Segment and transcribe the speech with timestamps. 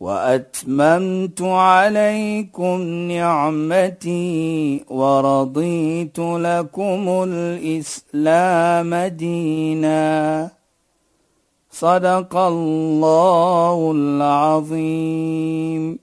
[0.00, 10.50] وأتممت عليكم نعمتي ورضيت لكم الإسلام دينا.
[11.70, 15.98] صدق الله العظيم.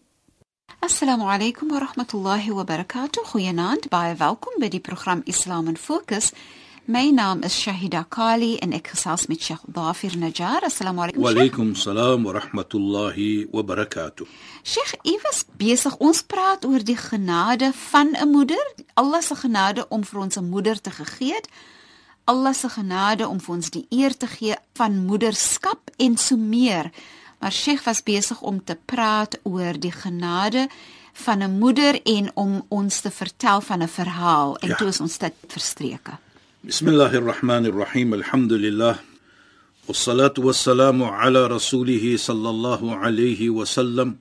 [0.84, 3.24] السلام عليكم ورحمة الله وبركاته.
[3.24, 6.34] خيانات باي فالكم بدي برنامج إسلام فوكس.
[6.88, 10.68] My naam is Shahida Kali en ek gesels met Sheikh Dafir Najjar.
[10.68, 11.24] Assalamu alaykum.
[11.24, 14.28] Wa alaykum salaam wa rahmatullahi wa barakatuh.
[14.62, 18.62] Sheikh, u was besig ons praat oor die genade van 'n moeder.
[18.94, 21.48] Allah se genade om vir ons 'n moeder te gegee het.
[22.26, 26.92] Allah se genade om vir ons die eer te gee van moederskap en so meer.
[27.40, 30.70] Maar Sheikh was besig om te praat oor die genade
[31.14, 34.76] van 'n moeder en om ons te vertel van 'n verhaal en ja.
[34.76, 36.25] toe is ons dit verstreke.
[36.65, 38.97] بسم الله الرحمن الرحيم الحمد لله
[39.89, 44.17] والصلاة والسلام على رسوله صلى الله عليه وسلم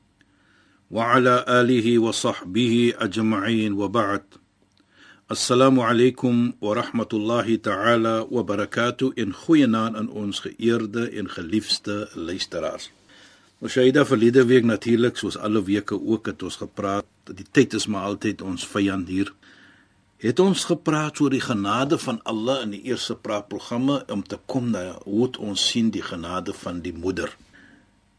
[0.92, 4.23] وعلى آله وصحبه أجمعين وبعد
[5.32, 12.90] السلام عليكم ورحمة الله تعالى وبركاته إن خوينا أن ons geëerde en geliefde luisteraars.
[13.59, 17.06] Ons Shaida verlede week natuurlik soos alle weke ook het ons gepraat.
[17.30, 19.34] Die tyd is maar altyd ons vyand hier
[20.25, 24.70] het ons gepraat oor die genade van Allah in die eerste praatprogramme om te kom
[24.72, 27.28] na hoe ons sien die genade van die moeder.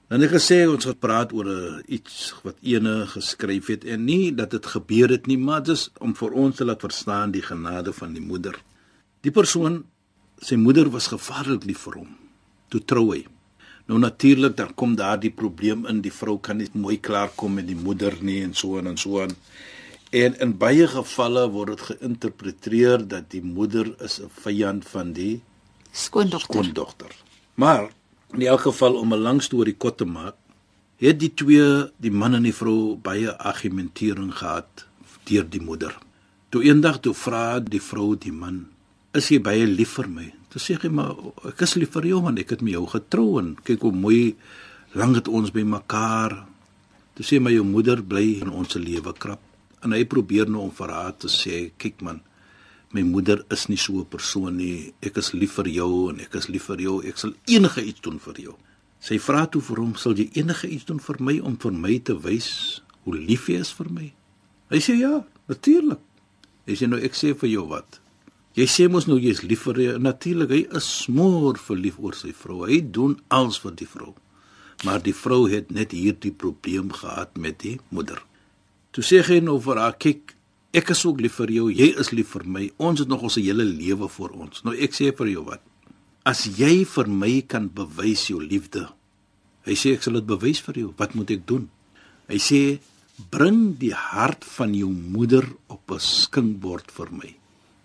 [0.07, 4.53] Dan het gesê ons het praat oor iets wat ene geskryf het en nie dat
[4.53, 8.13] dit gebeur het nie, maar dis om vir ons te laat verstaan die genade van
[8.13, 8.59] die moeder.
[9.25, 9.81] Die persoon
[10.45, 12.11] sy moeder was gevaarlik lief vir hom.
[12.69, 13.23] Toe trou hy.
[13.89, 17.57] Nou natuurlik dan kom daar die probleem in die vrou kan nie mooi klaar kom
[17.57, 19.33] met die moeder nie en so en so aan.
[19.33, 19.73] En
[20.15, 25.41] in baie gevalle word dit geïnterpreteer dat die moeder is 'n vyand van die
[25.91, 26.53] skoondogter.
[26.53, 27.11] skoondogter.
[27.55, 27.89] Maar
[28.33, 30.35] in elk geval om 'n lang storie kort te maak,
[30.97, 34.85] het die twee, die man en die vrou, baie argumentering gehad
[35.23, 35.97] deur die moeder.
[36.49, 38.67] Toe eendag toe vra die vrou die man:
[39.13, 41.15] "Is jy baie lief vir my?" Toe sê hy: "Maar
[41.47, 44.35] ek is lief vir jou man, ek het met jou getrou en kyk hoe mooi
[44.93, 46.45] lank het ons by mekaar."
[47.15, 49.44] Toe sê my jou moeder bly in ons lewe krap
[49.85, 52.23] en hy probeer nou om vir haar te sê kyk man
[52.96, 54.94] my moeder is nie so 'n persoon nie.
[55.01, 57.03] Ek is lief vir jou en ek is lief vir jou.
[57.03, 58.56] Ek sal enige iets doen vir jou.
[59.00, 62.00] Sy vra toe vir hom sal jy enige iets doen vir my om vir my
[62.00, 64.13] te wys hoe lief jy is vir my?
[64.72, 66.00] Hy sê ja natuurlik
[66.66, 68.00] hy sê nou ek sê vir jou wat.
[68.56, 70.00] Jy sê mos nou jy is lief vir jou.
[70.00, 72.66] Natuurlik hy is smoor verlief oor sy vrou.
[72.66, 74.16] Hy doen alles vir die vrou.
[74.84, 78.24] Maar die vrou het net hierdie probleem gehad met die moeder
[78.95, 80.31] Toe sê hy nou vir haar, kyk,
[80.72, 82.69] ek is ook lief vir jou, jy is lief vir my.
[82.79, 84.61] Ons het nog ons hele lewe voor ons.
[84.63, 85.63] Nou ek sê vir jou wat?
[86.23, 88.85] As jy vir my kan bewys jou liefde.
[89.67, 90.94] Hy sê ek sal dit bewys vir jou.
[90.95, 91.67] Wat moet ek doen?
[92.31, 92.61] Hy sê
[93.31, 97.35] bring die hart van jou moeder op 'n skinkbord vir my.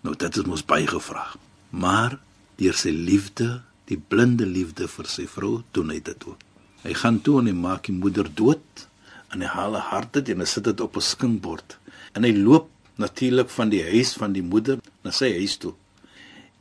[0.03, 1.27] Nou dit is mos baie gevra.
[1.71, 2.19] Maar
[2.57, 6.39] deur sy liefde, die blinde liefde vir sy vrou, doen hy dit ook.
[6.83, 8.87] Hy gaan toe en hy maak die moeder dood
[9.31, 11.77] en hy haal 'n hart uit en hy sit dit op 'n skinkbord
[12.15, 15.73] en hy loop natuurlik van die huis van die moeder na sy huis toe.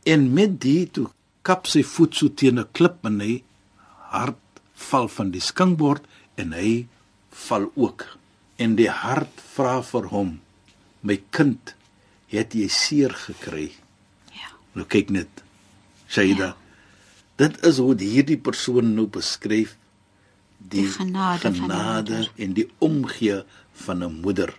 [0.06, 1.08] En met die toe
[1.42, 3.42] kap sy voet so teen 'n klip en hy
[4.12, 6.04] hart val van die skinkbord
[6.36, 6.86] en hy
[7.46, 8.06] val ook.
[8.56, 10.40] En die hart vra vir hom:
[11.02, 11.74] "My kind,
[12.28, 13.72] het jy seer gekry?"
[14.32, 14.50] Ja.
[14.74, 15.42] Nou kyk net.
[16.08, 16.46] Shaida.
[16.46, 16.56] Ja.
[17.36, 19.76] Dit is hoe hierdie persoon nou beskryf
[20.68, 23.42] die, die genade, genade en die omgee
[23.84, 24.54] van 'n moeder.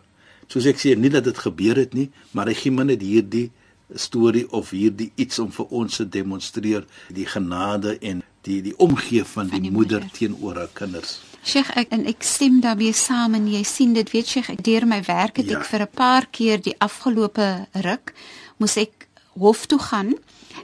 [0.47, 3.51] Soos ek sê, nie dat dit gebeur het nie, maar hy gee net hierdie
[3.95, 9.23] storie of hierdie iets om vir ons te demonstreer die genade en die die omgee
[9.23, 11.19] van, van die, die moeder, moeder teenoor haar kinders.
[11.43, 14.85] Sheikh ek en ek stem daarmee saam en jy sien dit weet Sheikh ek deur
[14.85, 15.59] my werk het ja.
[15.59, 18.13] ek vir 'n paar keer die afgelope ruk
[18.57, 19.07] moes ek
[19.39, 20.13] hof toe gaan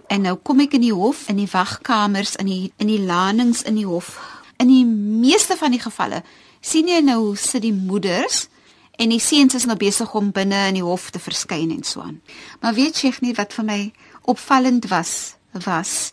[0.08, 3.64] en nou kom ek in die hof in die wagkamers in die in die landings
[3.64, 4.20] in die hof
[4.58, 6.24] in die meeste van die gevalle
[6.62, 8.48] sien jy nou sit die moeders
[8.98, 12.02] en die seuns is nou besig om binne in die hof te verskyn en so
[12.02, 12.20] aan.
[12.62, 13.82] Maar weet jy nie wat vir my
[14.26, 16.12] opvallend was was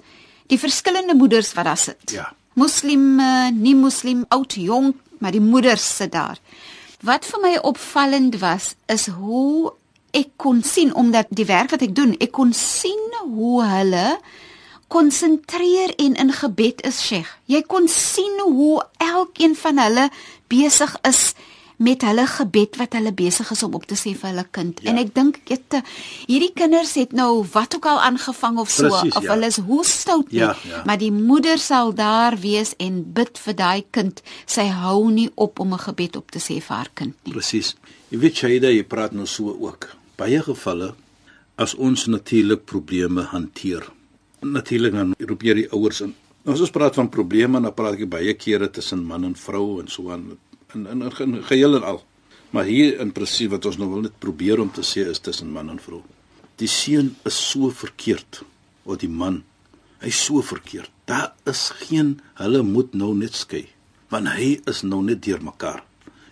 [0.52, 2.12] die verskillende moeders wat daar sit.
[2.12, 2.28] Ja.
[2.54, 3.18] Moslim,
[3.56, 6.38] nie moslim, oud, jong, maar die moeders sit daar.
[7.04, 9.72] Wat vir my opvallend was, is hoe
[10.14, 14.06] ek kon sien omdat die werk wat ek doen, ek kon sien hoe hulle
[14.94, 17.30] konsentreer en in gebed is, Sheikh.
[17.50, 20.08] Jy kon sien hoe elkeen van hulle
[20.52, 21.32] besig is
[21.82, 24.78] met hulle gebed wat hulle besig is om op te sê vir hulle kind.
[24.84, 24.92] Ja.
[24.92, 25.76] En ek dink dit
[26.28, 29.32] hierdie kinders het nou wat ook al aangevang of so Precies, of ja.
[29.34, 30.82] hulle is hoe stout nie, Ja, ja.
[30.86, 34.22] maar die moeder sal daar wees en bid vir daai kind.
[34.46, 37.32] Sy hou nie op om 'n gebed op te sê vir haar kind nie.
[37.34, 37.74] Presies.
[38.10, 39.90] Jy weet Shaida, jy praat nou so ook.
[40.16, 40.94] Baie gevalle
[41.58, 43.82] as ons natuurlik probleme hanteer.
[44.44, 46.14] Natuurlik dan roep jy die ouers in.
[46.44, 49.88] As ons praat van probleme, dan praat ek baie kere tussen man en vrou en
[49.88, 50.42] so aan in
[50.74, 52.02] in, in, in geheel en al.
[52.50, 55.52] Maar hier in presies wat ons nou wil net probeer om te sê is tussen
[55.54, 56.02] man en vrou.
[56.60, 58.42] Die seun is so verkeerd
[58.84, 59.42] of die man.
[60.02, 60.90] Hy's so verkeerd.
[61.08, 63.66] Daar is geen hulle moet nou net skei
[64.12, 65.80] want hy is nou net deurmekaar.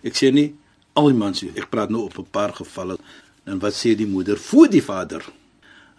[0.07, 0.53] Ek sê nie
[0.95, 1.49] al die mans nie.
[1.59, 2.95] Ek praat nou op 'n paar gevalle.
[3.43, 5.25] En wat sê die moeder voor die vader?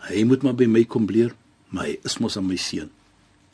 [0.08, 1.34] Hy moet maar by my kom leer,
[1.74, 2.90] maar hy is mos aan my seun.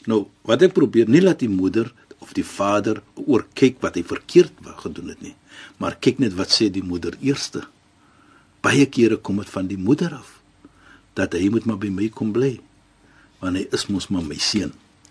[0.09, 1.89] Nou, wat ek probeer nie laat die moeder
[2.21, 4.53] of die vader oor kyk wat hy verkeerd
[4.85, 5.35] gedoen het nie,
[5.81, 7.65] maar kyk net wat sê die moeder eerste.
[8.61, 10.37] Baie kere kom dit van die moeder af
[11.19, 12.59] dat hy moet maar by my kom bly.
[13.41, 14.71] Want hy is mos maar my seun.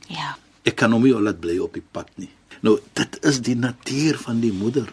[0.09, 0.37] Ja.
[0.65, 2.29] Ek kan hom nie laat bly op die pad nie.
[2.65, 4.89] Nou, dit is die natuur van die moeder.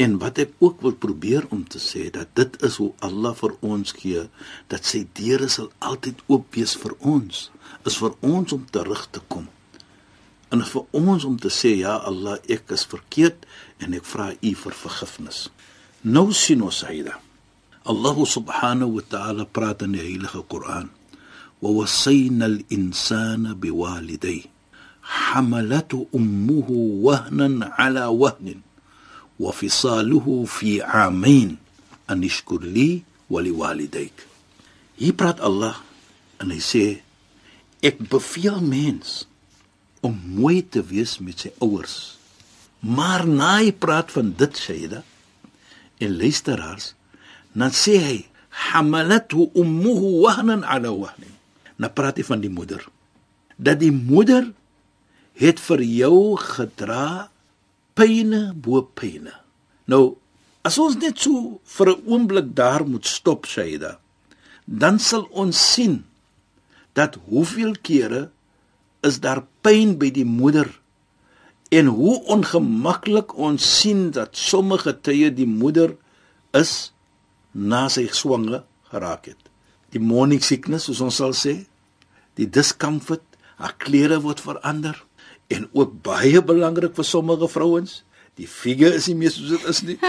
[0.00, 3.54] En wat ek ook wil probeer om te sê dat dit is hoe Allah vir
[3.64, 4.26] ons gee
[4.68, 7.46] dat sy deure sal altyd oop wees vir ons
[7.88, 9.46] is vir ons om terug te kom.
[10.52, 13.48] En vir ons om te sê ja Allah ek is verkeerd
[13.80, 15.46] en ek vra U vir vergifnis.
[16.04, 17.16] Nou sien ons hyda.
[17.88, 20.90] Allah subhanahu wa ta'ala praat in die heilige Koran.
[21.62, 24.52] Wa wasayna al-insana biwalidayhi
[25.06, 26.66] حملته أمه
[27.06, 28.58] وهنا على وهن
[29.40, 31.56] وفصاله في عامين
[32.10, 34.26] أن اشكر لي ولوالديك
[34.96, 35.76] Hier praat Allah
[36.40, 36.84] en hy sê
[37.84, 39.26] ek beveel mens
[40.00, 42.16] om mooi te wees met sy ouers.
[42.80, 45.02] Maar na hy praat van dit Shaida
[46.00, 46.94] en luisteraars,
[47.52, 48.16] dan sê hy
[48.72, 51.34] hamalathu ummuhu wahnan ala wahnin.
[51.76, 52.80] Nou praat hy van die moeder.
[53.60, 54.48] Dat die moeder
[55.36, 57.28] het vir jou gedra
[58.01, 59.33] pyne bo pyne.
[59.91, 60.17] Nou,
[60.65, 63.99] as ons net so vir 'n oomblik daar moet stop, Shaida,
[64.65, 66.05] dan sal ons sien
[66.93, 68.31] dat hoeveel kere
[69.01, 70.69] is daar pyn by die moeder
[71.71, 75.95] en hoe ongemaklik ons sien dat sommige tye die moeder
[76.53, 76.91] is
[77.51, 79.49] na sy swanger geraak het.
[79.91, 81.65] Die morning sickness, soos ons sal sê,
[82.35, 83.23] die discomfort,
[83.55, 84.97] haar klere word verander
[85.55, 88.01] en ook baie belangrik vir sommige vrouens,
[88.39, 89.97] die figure is nie meer soos dit is nie.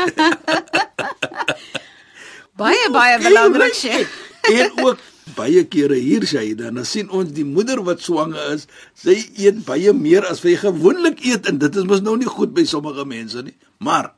[2.61, 4.11] Baie baie belangrik, Sheikh.
[4.53, 4.99] en ook
[5.37, 8.67] baie kere hier sê jy dan sien ons die moeder wat swanger is,
[8.99, 12.29] sy eet baie meer as wat jy gewoonlik eet en dit is mos nou nie
[12.29, 13.55] goed by sommige mense nie.
[13.81, 14.13] Maar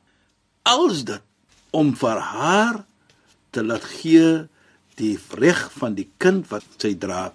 [0.67, 1.23] als dit
[1.75, 2.81] om vir haar
[3.55, 4.47] te laat gee
[4.99, 7.29] die reg van die kind wat sy dra.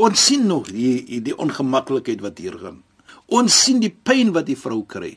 [0.00, 2.82] Ons sien nog die die ongemaklikheid wat hier gaan.
[3.32, 5.16] Ons sien die pyn wat die vrou kry.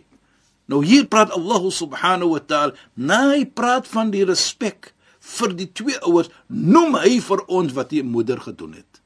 [0.72, 4.94] Nou hier praat Allah subhanahu wa ta'ala, hy praat van die respek
[5.36, 9.01] vir die twee ouers, noem hy vir ons wat die moeder gedoen het.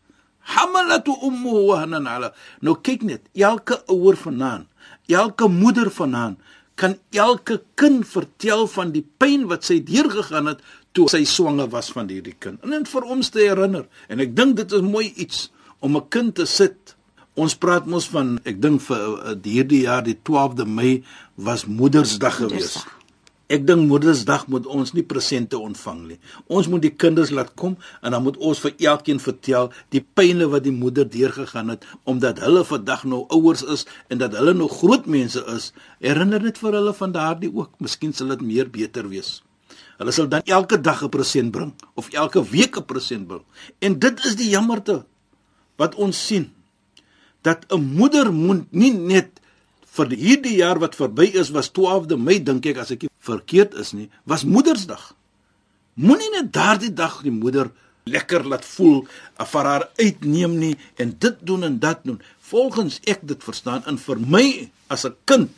[0.55, 2.31] Hamalatu ummuhu wahnan ala.
[2.65, 4.67] Nou kyk net, elke ouer vanaand,
[5.09, 6.39] elke moeder vanaand
[6.79, 10.61] kan elke kind vertel van die pyn wat sy deurgegaan het
[10.95, 12.61] toe sy swanger was van hierdie kind.
[12.63, 13.83] En dit vir ons te herinner.
[14.07, 15.49] En ek dink dit is mooi iets
[15.83, 16.95] om 'n kind te sit.
[17.35, 21.03] Ons praat mos van ek dink vir uh, hierdie jaar die 12de Mei
[21.35, 22.73] was Moedersdag gewees.
[22.79, 22.95] Moedersdag.
[23.49, 26.17] Ek dink Moedersdag moet ons nie presente ontvang nie.
[26.53, 30.45] Ons moet die kinders laat kom en dan moet ons vir elkeen vertel die pynne
[30.51, 34.69] wat die moeder deurgegaan het omdat hulle vandag nou ouers is en dat hulle nou
[34.69, 35.71] groot mense is.
[35.97, 37.73] Herinner net vir hulle van daardie ook.
[37.81, 39.39] Miskien sal dit meer beter wees.
[39.97, 43.45] Hulle sal dan elke dag 'n present bring of elke week 'n present bring.
[43.81, 45.05] En dit is die jammerte
[45.75, 46.51] wat ons sien
[47.41, 49.39] dat 'n moeder moet nie net
[49.95, 53.93] vir hierdie jaar wat verby is was 12de Mei dink ek as ek verkeerd is
[53.93, 55.15] nie was Moedersdag.
[55.93, 57.71] Moenie net daardie dag die moeder
[58.09, 59.07] lekker laat voel
[59.39, 62.21] of vir haar uitneem nie en dit doen en dat doen.
[62.39, 65.49] Volgens ek dit verstaan en vir my as 'n kind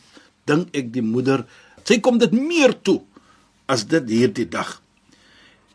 [0.46, 1.46] dink ek die moeder
[1.86, 3.02] sy kom dit meer toe
[3.66, 4.82] as dit hierdie dag.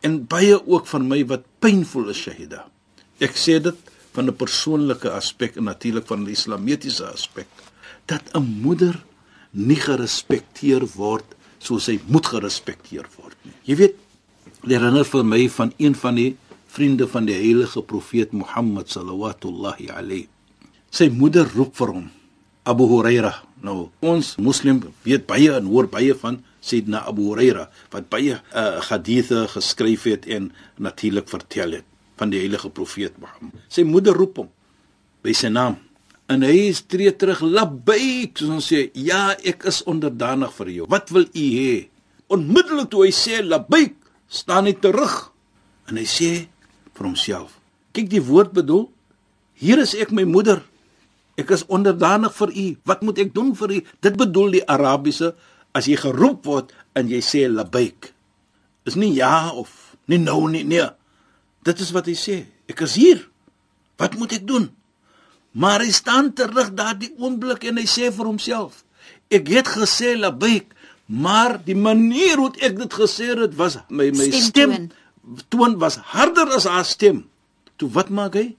[0.01, 2.67] En baie ook van my wat pynvol is Shahida.
[3.19, 3.77] Ek sê dit
[4.17, 7.49] van 'n persoonlike aspek en natuurlik van 'n islamitiese aspek
[8.07, 9.05] dat 'n moeder
[9.51, 13.55] nie gerespekteer word soos hy moet gerespekteer word nie.
[13.65, 13.95] Jy weet,
[14.63, 19.89] dit herinner vir my van een van die vriende van die heilige profeet Mohammed sallallahu
[19.91, 20.29] alayhi.
[20.91, 22.11] Sy moeder roep vir hom,
[22.65, 23.35] Abu Huraira.
[23.63, 28.81] Nou, ons moslim weet baie en hoor baie van Sayyidina Abu Huraira wat baie uh,
[28.91, 33.59] hadithe geskryf het en natuurlik vertel het van die heilige profeet Mohammed.
[33.69, 34.49] Sy moeder roep hom
[35.25, 35.77] by sy naam.
[36.33, 40.89] En hy tree terug labbaik soos ons sê ja ek is onderdanig vir jou.
[40.91, 41.87] Wat wil u hê?
[42.33, 43.95] Onmiddellik toe hy sê labbaik
[44.27, 45.15] staan hy terug.
[45.87, 46.33] En hy sê
[46.97, 47.55] vir homself
[47.97, 48.89] kyk die woord bedoel
[49.57, 50.61] hier is ek my moeder.
[51.41, 52.67] Ek is onderdanig vir u.
[52.89, 53.79] Wat moet ek doen vir u?
[54.05, 55.33] Dit bedoel die arabiese
[55.77, 58.13] as jy geroep word en jy sê labbaik
[58.87, 60.85] is nie ja of nie nou nie nee
[61.67, 63.23] dit is wat hy sê ek is hier
[64.01, 64.71] wat moet ek doen
[65.57, 68.83] Maar hy staan terug daardie oomblik en hy sê vir homself:
[69.33, 70.75] Ek het gesê labaik,
[71.09, 75.97] maar die manier hoe ek dit gesê het was my my stem, stem toon was
[76.13, 77.25] harder as haar stem.
[77.81, 78.51] Toe wat maak hy?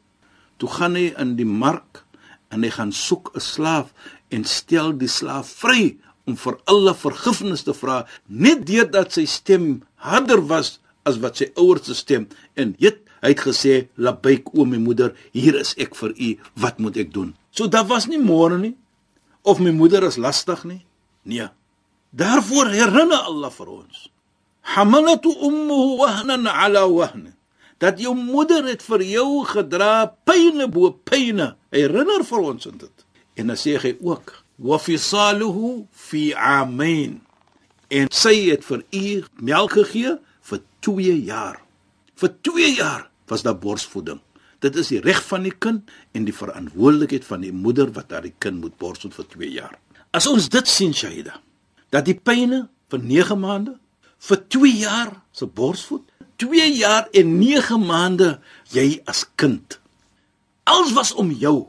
[0.58, 2.02] Toe gaan hy in die mark
[2.50, 3.94] en hy gaan soek 'n slaaf
[4.34, 9.84] en stel die slaaf vry om vir alle vergifnis te vra net deurdat sy stem
[9.96, 14.66] harder was as wat sy ouers se stem en het Hy het gesê: "Labaik o
[14.66, 16.38] my moeder, hier is ek vir u.
[16.54, 18.76] Wat moet ek doen?" So daar was nie môre nie
[19.42, 20.86] of my moeder is lastig nie.
[21.24, 21.48] Nee.
[22.12, 24.10] Daarvoor herinner Allah vir ons.
[24.62, 27.34] Hamalatu ummuhu wahnan ala wahn.
[27.80, 31.56] Dat jou moeder het vir jou gedra pyne bo pyne.
[31.72, 33.06] Herinner vir ons dit.
[33.36, 37.22] En dan sê hy ook: "Wa fisaluhu fi amain."
[37.88, 40.18] En sy het vir u melk gegee
[40.88, 41.60] 2 jaar
[42.17, 44.22] vir 2 jaar was daar borsvoeding.
[44.63, 48.25] Dit is die reg van die kind en die verantwoordelikheid van die moeder wat haar
[48.41, 49.75] kind moet borsvoed vir 2 jaar.
[50.15, 51.38] As ons dit sien Shaida,
[51.94, 53.75] dat die pyne vir 9 maande
[54.29, 56.08] vir 2 jaar se borsvoed,
[56.41, 58.38] 2 jaar en 9 maande
[58.74, 59.79] jy as kind.
[60.67, 61.67] Alles was om jou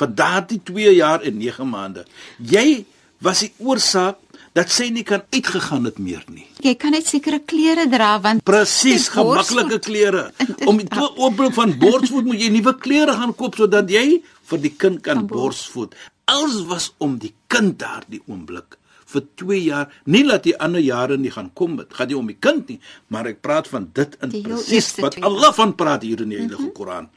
[0.00, 2.04] vir daardie 2 jaar en 9 maande.
[2.38, 2.84] Jy
[3.22, 4.18] was die oorsaak
[4.56, 6.44] dat sy nie kan uitgegaan het meer nie.
[6.64, 10.28] Jy kan net sekere klere dra want presies gemaklike klere.
[10.68, 14.74] Om die oopbreek van borsvoed moet jy nuwe klere gaan koop sodat jy vir die
[14.84, 15.96] kind kan borsvoed.
[16.30, 18.78] Alles was om die kind daardie oomblik
[19.12, 21.90] vir 2 jaar, nie laat die ander jare nie gaan kom dit.
[21.92, 22.78] Gaan nie om die kind nie,
[23.12, 26.62] maar ek praat van dit in presies wat Allah van praat hier in die Heilige
[26.62, 26.78] mm -hmm.
[26.78, 27.10] Koran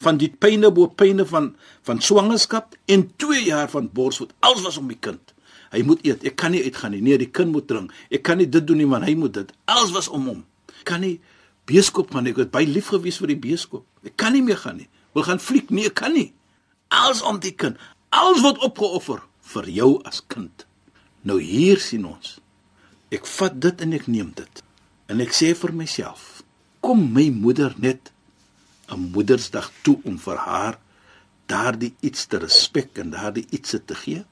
[0.00, 1.50] van die pyne bo pyne van
[1.82, 4.32] van swangerskap en 2 jaar van borsvoed.
[4.40, 5.34] Alles was om die kind.
[5.70, 6.24] Hy moet eet.
[6.26, 7.02] Ek kan nie uitgaan nie.
[7.04, 7.92] Nee, die kind moet drink.
[8.10, 9.52] Ek kan nie dit doen nie man, hy moet dit.
[9.70, 10.44] Alles was om hom.
[10.88, 11.20] Kan nie
[11.70, 12.34] beeskoop gaan nie.
[12.34, 13.86] Ek het baie lief gewees vir die beeskoop.
[14.06, 14.88] Ek kan nie meer gaan nie.
[15.14, 15.70] Wil gaan fliek?
[15.70, 16.32] Nee, ek kan nie.
[16.90, 17.78] Alles om die kind.
[18.10, 19.22] Alles word opgeoffer
[19.52, 20.66] vir jou as kind.
[21.22, 22.38] Nou hier sien ons.
[23.14, 24.62] Ek vat dit en ek neem dit.
[25.10, 26.42] En ek sê vir myself,
[26.82, 28.12] kom my moeder net
[28.90, 30.78] 'n Moedersdag toe om vir haar
[31.46, 34.24] daardie iets te respek en daardie iets te gee.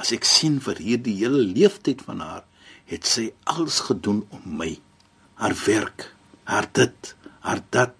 [0.00, 2.44] As ek sien vir hierdie hele leeftyd van haar,
[2.88, 4.72] het sy alles gedoen om my.
[5.40, 6.06] Haar werk,
[6.48, 7.14] haar dit,
[7.44, 7.96] haar dat,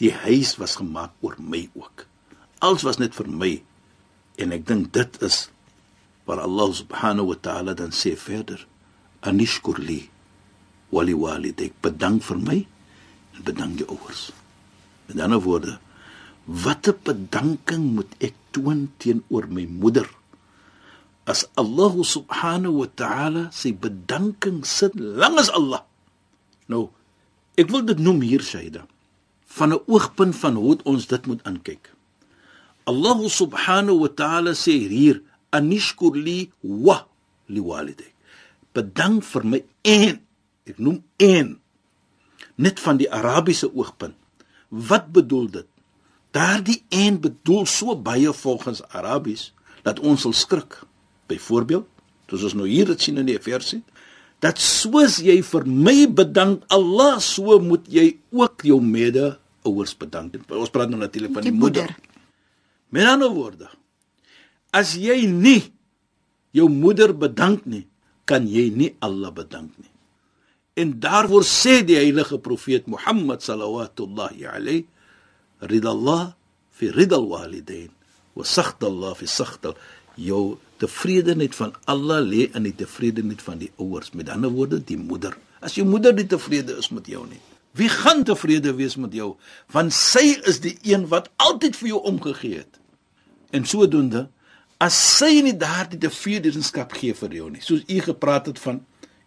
[0.00, 2.06] die huis was gemaak oor my ook.
[2.64, 3.50] Alles was net vir my.
[4.40, 5.48] En ek dink dit is
[6.28, 8.62] waar Allah subhanahu wa ta'ala dan sê verder:
[9.20, 10.08] "Anishkur li
[10.94, 12.58] wa li walidik." Bedank vir my
[13.36, 14.30] en bedank jou ouers.
[15.08, 15.78] Met ander woorde,
[16.46, 20.08] watter bedanking moet ek toon teenoor my moeder?
[21.30, 25.86] As Allah subhanahu wa ta'ala sy bedanking sit lank as Allah.
[26.66, 26.90] Nou,
[27.54, 28.82] ek wil dit noem hier Shaida
[29.50, 31.94] van 'n oogpunt van hoe ons dit moet aankyk.
[32.90, 35.22] Allah subhanahu wa ta'ala sê hier
[35.54, 37.06] anishkur li wa
[37.46, 38.14] li walidik.
[38.74, 40.22] Bedank vir my en
[40.66, 41.58] ek noem en
[42.54, 44.14] net van die Arabiese oogpunt.
[44.68, 45.68] Wat bedoel dit?
[46.30, 49.50] Daardie en bedoel so baie volgens Arabies
[49.82, 50.78] dat ons sal skrik.
[51.30, 51.86] Byvoorbeeld,
[52.30, 53.80] soos ons nou hier dit sien in die versie,
[54.40, 60.38] dat soos jy vir my bedank Allah, so moet jy ook jou mede-ouers bedank.
[60.48, 61.90] Ons praat nou natuurlik van die, die moeder.
[61.90, 62.16] moeder.
[62.90, 63.68] Met ander woorde,
[64.74, 65.60] as jy nie
[66.56, 67.84] jou moeder bedank nie,
[68.26, 69.90] kan jy nie Allah bedank nie.
[70.78, 74.86] En daarvoor sê die heilige profeet Mohammed sallallahu alayhi
[75.60, 76.32] ridallah
[76.70, 77.90] fi ridal walidain
[78.34, 79.74] wa sakhdallah fi sakhdal
[80.16, 84.12] jou tevredenheid van Allah lê in die tevredenheid van die ouers.
[84.16, 85.36] Met ander woorde, die moeder.
[85.60, 87.40] As jou moeder nie tevrede is met jou nie,
[87.76, 89.34] wie gaan tevrede wees met jou?
[89.70, 92.80] Want sy is die een wat altyd vir jou omgegee het.
[93.54, 94.28] En sodoende,
[94.80, 98.80] as sy nie daardie tevredenskap gee vir jou nie, soos u gepraat het van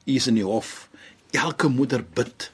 [0.03, 0.89] U is in die hof.
[1.31, 2.49] Elke moeder bid.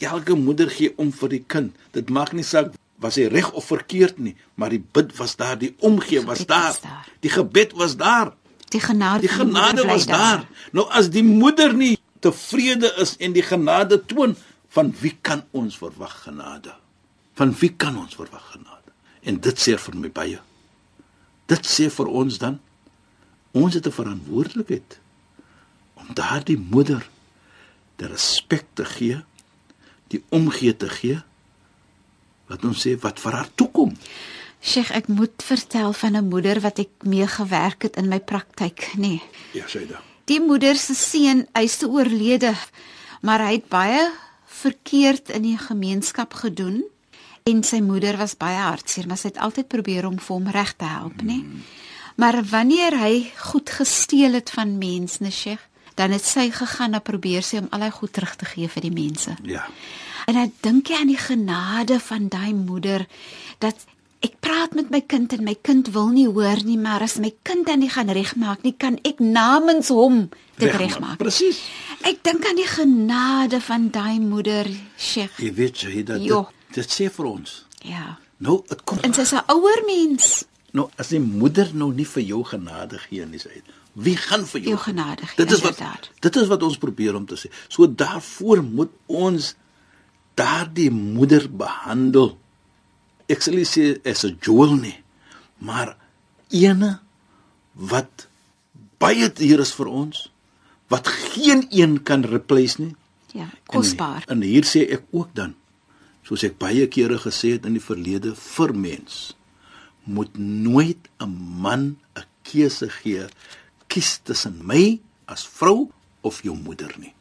[0.00, 1.76] Elke moeder gee om vir die kind.
[1.92, 2.72] Dit maak nie saak
[3.02, 6.72] was hy reg of verkeerd nie, maar die bid was daar, die omgee was daar.
[6.72, 7.08] was daar.
[7.20, 8.32] Die gebed was daar.
[8.68, 10.46] Die genade, Die die genade bly was daar.
[10.72, 14.36] Nou as die moeder nie tevrede is en die genade toon,
[14.68, 16.74] van wie kan ons verwag genade?
[17.36, 18.92] Van wie kan ons verwag genade?
[19.22, 20.40] En dit sê vir my baie.
[21.46, 22.60] Dit sê vir ons dan
[23.56, 24.98] ons het 'n verantwoordelikheid
[25.94, 27.08] om daardie moeder
[27.96, 29.24] die respek te gee,
[30.12, 31.22] die omgee te gee
[32.48, 33.94] wat ons sê wat vir haar toekom.
[34.66, 38.90] Sheikh, ek moet vertel van 'n moeder wat ek mee gewerk het in my praktyk,
[38.96, 38.98] nê.
[38.98, 39.22] Nee.
[39.52, 39.96] Ja, dit.
[40.24, 42.54] Die moeder se seun, hy's te oorlede,
[43.22, 44.10] maar hy het baie
[44.46, 46.84] verkeerd in die gemeenskap gedoen
[47.44, 50.72] en sy moeder was baie hartseer, maar sy het altyd probeer om vir hom reg
[50.76, 51.42] te help, nê.
[51.42, 51.62] Nee.
[52.16, 55.62] Maar wanneer hy goed gesteel het van mense, Sheikh,
[55.94, 58.84] dan het sy gegaan na probeer sy om al hy goed terug te gee vir
[58.88, 59.36] die mense.
[59.44, 59.64] Ja.
[60.26, 63.04] En ek dink jy aan die genade van daai moeder
[63.62, 63.84] dat
[64.26, 67.30] ek praat met my kind en my kind wil nie hoor nie, maar as my
[67.46, 70.24] kind dan nie gaan regmaak nie, kan ek namens hom
[70.58, 71.18] dit regmaak.
[71.20, 71.60] Presies.
[72.02, 74.66] Ek dink aan die genade van daai moeder,
[74.98, 75.36] Sheikh.
[75.38, 77.54] Jy weet jy dat dit, dit sê vir ons.
[77.86, 78.16] Ja.
[78.42, 80.44] Nou, dit kom En sy's 'n ouer mens.
[80.72, 83.62] nou as die moeder nou nie vir jou genade gee nie, sê hy.
[83.94, 86.10] Wie gaan vir jou Jou genade gee, Dit is wat inderdaad.
[86.20, 87.50] dit is wat ons probeer om te sê.
[87.68, 89.54] So daarvoor moet ons
[90.36, 92.34] daardie moeder behandel.
[93.30, 94.98] Ek sal nie sê as 'n jewel nie,
[95.58, 95.96] maar
[96.50, 97.00] ene
[97.74, 98.28] wat
[98.98, 100.30] baie duur is vir ons,
[100.88, 102.94] wat geen een kan replace nie.
[103.34, 104.24] Ja, kosbaar.
[104.26, 105.54] En, en hier sê ek ook dan,
[106.24, 109.36] soos ek baie kere gesê het in die verlede vir mens,
[110.04, 113.26] moet nooit 'n man 'n keuse gee
[113.88, 115.90] kies tussen my as vrou
[116.22, 117.12] of jou moeder nie.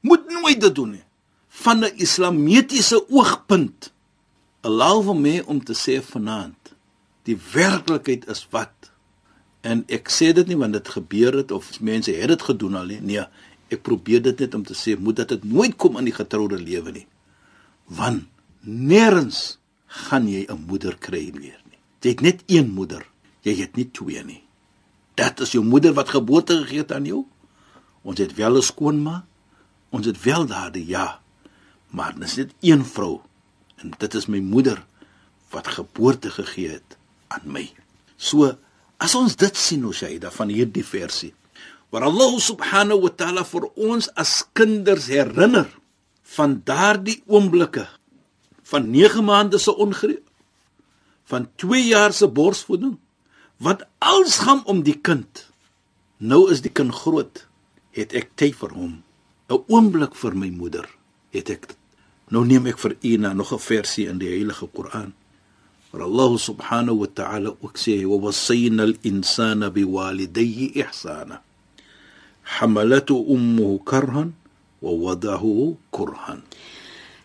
[0.00, 1.04] Moet nooit dit doen nie.
[1.62, 3.92] Van 'n islamitiese oogpunt.
[4.60, 6.74] Allow vir my om te sê vanaand,
[7.22, 8.84] die werklikheid is wat
[9.64, 12.90] En ek sê dit nie want dit gebeur het of mense het dit gedoen al
[12.92, 13.00] nie.
[13.00, 13.24] Nee,
[13.72, 16.58] ek probeer dit net om te sê moet dat dit nooit kom in die getroude
[16.60, 17.06] lewe nie.
[17.88, 18.28] Want
[18.60, 19.56] nêrens
[20.04, 21.80] gaan jy 'n moeder kry meer nie.
[22.04, 23.08] Jy het net een moeder.
[23.42, 24.42] Jy het nie twee nie.
[25.16, 27.24] Dit is jou moeder wat geboorte gegee het aan jou.
[28.02, 29.24] Ons het wel 'n skoonma.
[29.90, 31.20] Ons het wel daardie ja.
[31.94, 33.20] Maar dis net een vrou?
[33.78, 34.82] En dit is my moeder
[35.54, 36.96] wat geboorte gegee het
[37.30, 37.68] aan my.
[38.16, 38.56] So
[38.98, 41.34] as ons dit sien ons Shaida van hierdie versie
[41.94, 45.68] waar Allah subhanahu wa ta'ala vir ons as kinders herinner
[46.34, 47.84] van daardie oomblikke
[48.66, 50.24] van 9 maande se ongreep
[51.30, 52.96] van 2 jaar se borsvoeding
[53.62, 55.46] wat alles gaan om die kind.
[56.18, 57.46] Nou is die kind groot
[57.94, 59.02] het ek tyd vir hom.
[59.48, 60.88] 'n oomblik vir my moeder
[61.30, 61.76] het ek
[62.34, 65.12] nou neem ek vir u na nog 'n versie in die heilige Koran
[65.90, 71.40] waar Allah subhanahu wa ta'ala ook sê wa wasayna al-insana biwalidayhi ihsana
[72.58, 74.34] hamalatu ummuhu karhan
[74.82, 76.42] wa wadahu kurhan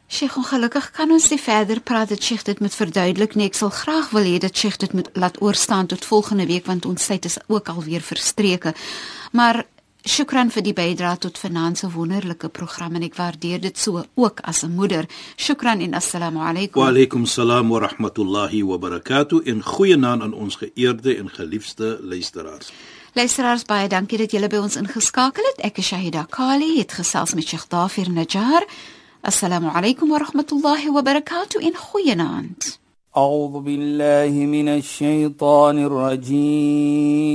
[0.09, 3.45] Sheikh, ongelukkig kan ons nie verder praat dat Sheikh dit moet verduidelik nie.
[3.45, 6.85] Ek sal graag wil hê dat Sheikh dit moet laat oorstaan tot volgende week want
[6.89, 8.73] ons tyd is ook alweer verstreke.
[9.37, 9.65] Maar
[10.08, 14.62] shukran vir die bydrae tot finansie wonderlike program en ek waardeer dit so ook as
[14.64, 15.06] 'n moeder.
[15.36, 16.82] Shukran en assalamu alaykum.
[16.82, 21.98] Wa alaykum salaam wa rahmatullahi wa barakatuh in goeie naam aan ons geëerde en geliefde
[22.02, 22.72] luisteraars.
[23.14, 25.60] Luisteraars baie dankie dat julle by ons ingeskakel het.
[25.64, 28.64] Ek is Shahida Kali, het gesels met Sheikh Dafir Najjar.
[29.22, 32.78] Assalamu alaykum wa rahmatullahi wa barakatuh in goeienaand.
[33.16, 37.34] أعوذ بالله من الشيطان الرجيم